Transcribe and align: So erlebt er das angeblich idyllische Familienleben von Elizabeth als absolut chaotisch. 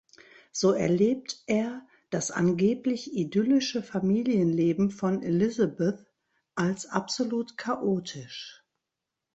So 0.51 0.71
erlebt 0.71 1.43
er 1.45 1.85
das 2.09 2.31
angeblich 2.31 3.13
idyllische 3.15 3.83
Familienleben 3.83 4.89
von 4.89 5.21
Elizabeth 5.21 6.03
als 6.55 6.87
absolut 6.87 7.55
chaotisch. 7.55 8.63